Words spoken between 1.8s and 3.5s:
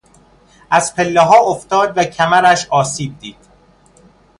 و کمرش آسیب دید.